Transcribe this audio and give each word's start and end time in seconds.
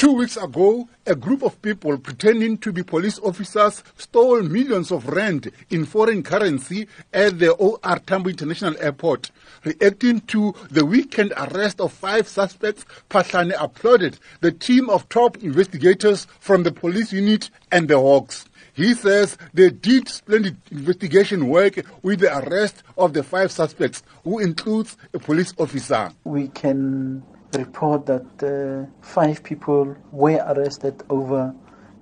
Two 0.00 0.12
weeks 0.12 0.38
ago, 0.38 0.88
a 1.04 1.14
group 1.14 1.42
of 1.42 1.60
people 1.60 1.98
pretending 1.98 2.56
to 2.56 2.72
be 2.72 2.82
police 2.82 3.18
officers 3.18 3.84
stole 3.98 4.40
millions 4.40 4.90
of 4.90 5.06
rand 5.06 5.52
in 5.68 5.84
foreign 5.84 6.22
currency 6.22 6.88
at 7.12 7.38
the 7.38 7.52
OR 7.52 7.98
Tambo 8.06 8.30
International 8.30 8.74
Airport. 8.80 9.30
Reacting 9.62 10.20
to 10.22 10.54
the 10.70 10.86
weekend 10.86 11.34
arrest 11.36 11.82
of 11.82 11.92
five 11.92 12.26
suspects, 12.26 12.86
Phahlane 13.10 13.52
applauded 13.60 14.18
the 14.40 14.52
team 14.52 14.88
of 14.88 15.06
top 15.10 15.36
investigators 15.42 16.26
from 16.38 16.62
the 16.62 16.72
police 16.72 17.12
unit 17.12 17.50
and 17.70 17.86
the 17.86 17.98
Hawks. 17.98 18.46
He 18.72 18.94
says 18.94 19.36
they 19.52 19.68
did 19.68 20.08
splendid 20.08 20.56
investigation 20.70 21.48
work 21.48 21.78
with 22.02 22.20
the 22.20 22.38
arrest 22.38 22.84
of 22.96 23.12
the 23.12 23.22
five 23.22 23.52
suspects, 23.52 24.02
who 24.24 24.38
includes 24.38 24.96
a 25.12 25.18
police 25.18 25.52
officer. 25.58 26.10
We 26.24 26.48
can 26.48 27.22
report 27.54 28.06
that 28.06 28.42
uh, 28.42 28.90
five 29.00 29.42
people 29.42 29.96
were 30.12 30.42
arrested 30.46 31.02
over 31.10 31.54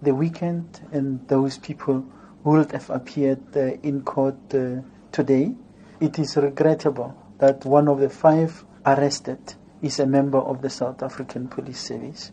the 0.02 0.14
weekend, 0.14 0.80
and 0.92 1.26
those 1.28 1.58
people 1.58 2.04
would 2.44 2.72
have 2.72 2.88
appeared 2.90 3.56
uh, 3.56 3.72
in 3.82 4.02
court 4.02 4.36
uh, 4.54 4.80
today. 5.12 5.54
It 6.00 6.18
is 6.18 6.36
regrettable 6.36 7.16
that 7.38 7.64
one 7.64 7.88
of 7.88 8.00
the 8.00 8.10
five 8.10 8.64
arrested 8.86 9.54
is 9.82 9.98
a 9.98 10.06
member 10.06 10.38
of 10.38 10.62
the 10.62 10.70
South 10.70 11.02
African 11.02 11.48
Police 11.48 11.80
Service. 11.80 12.32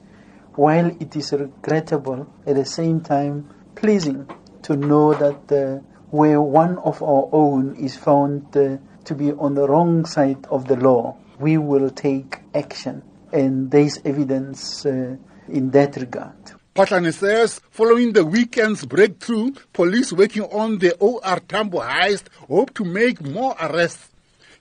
While 0.56 0.88
it 1.00 1.16
is 1.16 1.34
regrettable, 1.34 2.28
at 2.45 2.56
the 2.56 2.66
same 2.66 3.02
time 3.02 3.50
pleasing 3.76 4.30
to 4.64 4.76
know 4.76 5.14
that 5.14 5.52
uh, 5.52 5.84
where 6.12 6.42
one 6.42 6.78
of 6.80 7.04
our 7.04 7.28
own 7.32 7.76
is 7.76 7.98
found 7.98 8.56
uh, 8.56 8.78
to 9.04 9.16
be 9.16 9.32
on 9.34 9.54
the 9.56 9.68
wrong 9.68 10.06
side 10.06 10.45
of 10.50 10.68
the 10.68 10.76
law, 10.76 11.18
we 11.39 11.57
will 11.57 11.89
take 11.89 12.39
action. 12.53 13.03
And 13.31 13.71
there 13.71 13.81
is 13.81 14.02
evidence 14.05 14.85
uh, 14.85 15.17
in 15.49 15.71
that 15.71 15.95
regard. 15.98 16.35
Phahlane 16.75 17.14
says, 17.14 17.61
following 17.69 18.11
the 18.11 18.25
weekend's 18.25 18.86
breakthrough, 18.86 19.52
police 19.72 20.11
working 20.11 20.44
on 20.44 20.80
the 20.80 20.94
OR 20.97 21.39
Tambo 21.47 21.80
heist 21.80 22.23
hope 22.47 22.73
to 22.73 22.83
make 22.83 23.22
more 23.22 23.55
arrests. 23.61 24.09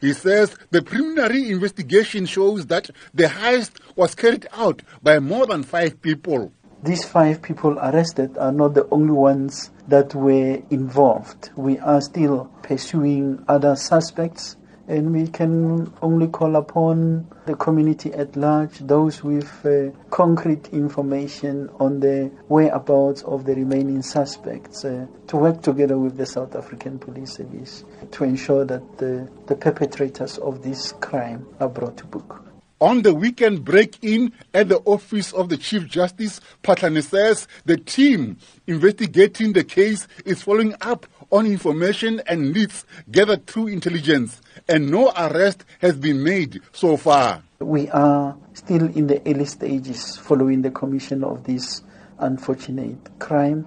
He 0.00 0.12
says 0.12 0.54
the 0.70 0.82
preliminary 0.82 1.50
investigation 1.50 2.26
shows 2.26 2.66
that 2.66 2.90
the 3.12 3.24
heist 3.24 3.80
was 3.96 4.14
carried 4.14 4.46
out 4.52 4.82
by 5.02 5.18
more 5.18 5.46
than 5.46 5.62
five 5.62 6.00
people. 6.02 6.52
These 6.84 7.04
five 7.04 7.40
people 7.40 7.78
arrested 7.78 8.36
are 8.36 8.52
not 8.52 8.74
the 8.74 8.86
only 8.90 9.12
ones 9.12 9.70
that 9.88 10.14
were 10.14 10.62
involved. 10.70 11.50
We 11.56 11.78
are 11.78 12.00
still 12.00 12.50
pursuing 12.62 13.42
other 13.48 13.74
suspects 13.74 14.56
and 14.88 15.12
we 15.12 15.26
can 15.26 15.92
only 16.02 16.28
call 16.28 16.56
upon 16.56 17.26
the 17.46 17.54
community 17.56 18.12
at 18.12 18.36
large, 18.36 18.78
those 18.80 19.22
with 19.22 19.64
uh, 19.64 19.90
concrete 20.10 20.68
information 20.68 21.68
on 21.80 22.00
the 22.00 22.30
whereabouts 22.48 23.22
of 23.22 23.44
the 23.44 23.54
remaining 23.54 24.02
suspects, 24.02 24.84
uh, 24.84 25.06
to 25.26 25.36
work 25.36 25.62
together 25.62 25.98
with 25.98 26.16
the 26.16 26.26
South 26.26 26.54
African 26.54 26.98
Police 26.98 27.32
Service 27.32 27.84
to 28.12 28.24
ensure 28.24 28.64
that 28.64 28.98
the, 28.98 29.28
the 29.46 29.56
perpetrators 29.56 30.38
of 30.38 30.62
this 30.62 30.92
crime 31.00 31.46
are 31.60 31.68
brought 31.68 31.96
to 31.98 32.04
book. 32.06 32.53
On 32.84 33.00
the 33.00 33.14
weekend 33.14 33.64
break-in 33.64 34.30
at 34.52 34.68
the 34.68 34.76
office 34.80 35.32
of 35.32 35.48
the 35.48 35.56
Chief 35.56 35.86
Justice, 35.86 36.42
Phahlane 36.62 37.02
says 37.02 37.48
the 37.64 37.78
team 37.78 38.36
investigating 38.66 39.54
the 39.54 39.64
case 39.64 40.06
is 40.26 40.42
following 40.42 40.74
up 40.82 41.06
on 41.32 41.46
information 41.46 42.20
and 42.26 42.52
leads 42.52 42.84
gathered 43.10 43.46
through 43.46 43.68
intelligence, 43.68 44.42
and 44.68 44.90
no 44.90 45.10
arrest 45.16 45.64
has 45.78 45.96
been 45.96 46.22
made 46.22 46.60
so 46.74 46.98
far. 46.98 47.42
We 47.58 47.88
are 47.88 48.36
still 48.52 48.84
in 48.94 49.06
the 49.06 49.22
early 49.26 49.46
stages 49.46 50.18
following 50.18 50.60
the 50.60 50.70
commission 50.70 51.24
of 51.24 51.44
this 51.44 51.80
unfortunate 52.18 53.18
crime, 53.18 53.62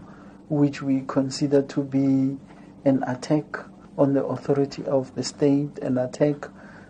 which 0.48 0.84
we 0.84 1.02
consider 1.08 1.64
to 1.64 1.82
be 1.82 2.38
an 2.86 3.02
attack 3.08 3.58
on 3.98 4.14
the 4.14 4.24
authority 4.24 4.84
of 4.86 5.16
the 5.16 5.24
state, 5.24 5.80
an 5.80 5.98
attack 5.98 6.46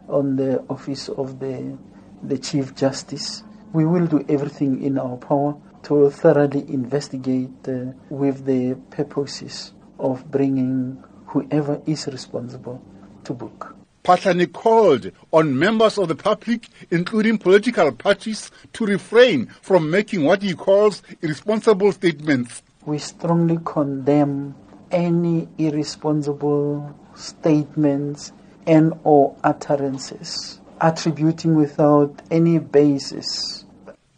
on 0.10 0.36
the 0.36 0.60
office 0.70 1.08
of 1.08 1.40
the 1.40 1.78
the 2.24 2.38
Chief 2.38 2.76
Justice. 2.76 3.44
We 3.74 3.86
will 3.86 4.08
do 4.08 4.26
everything 4.30 4.82
in 4.84 4.98
our 4.98 5.18
power 5.18 5.56
to 5.84 6.10
thoroughly 6.10 6.66
investigate 6.70 7.68
uh, 7.68 7.92
with 8.10 8.46
the 8.46 8.76
purposes 8.92 9.74
of 10.00 10.30
bringing 10.30 11.04
whoever 11.28 11.82
is 11.86 12.08
responsible 12.08 12.82
to 13.24 13.34
book. 13.34 13.76
Phahlane 14.04 14.52
called 14.54 15.12
on 15.34 15.58
members 15.58 15.98
of 15.98 16.08
the 16.08 16.16
public, 16.16 16.70
including 16.92 17.38
political 17.38 17.92
parties, 17.92 18.52
to 18.72 18.86
refrain 18.86 19.48
from 19.62 19.90
making 19.90 20.24
what 20.24 20.42
he 20.42 20.54
calls 20.54 21.04
irresponsible 21.22 21.92
statements. 21.92 22.64
We 22.86 23.00
strongly 23.00 23.60
condemn 23.66 24.56
any 24.92 25.50
irresponsible 25.58 26.98
statements 27.16 28.32
and 28.66 28.94
or 29.04 29.36
utterances 29.44 30.62
attributing 30.82 31.56
without 31.56 32.22
any 32.32 32.60
basis. 32.60 33.66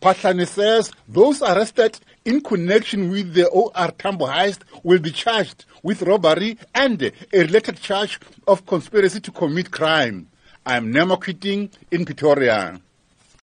Phahlane 0.01 0.47
says 0.47 0.91
those 1.07 1.41
arrested 1.41 1.99
in 2.23 2.41
connection 2.41 3.09
with 3.11 3.33
the 3.33 3.47
OR 3.49 3.91
Tambo 3.97 4.27
heist 4.27 4.59
will 4.83 4.99
be 4.99 5.11
charged 5.11 5.65
with 5.83 6.03
robbery 6.03 6.57
and 6.73 7.01
a 7.01 7.11
related 7.33 7.77
charge 7.81 8.19
of 8.47 8.65
conspiracy 8.65 9.19
to 9.19 9.31
commit 9.31 9.71
crime. 9.71 10.27
I 10.65 10.77
am 10.77 10.91
Neo 10.91 11.05
Makwiting 11.05 11.71
in 11.91 12.05
Pretoria. 12.05 12.79